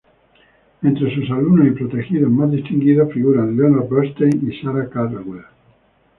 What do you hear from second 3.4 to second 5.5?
Leonard Bernstein y Sarah Caldwell.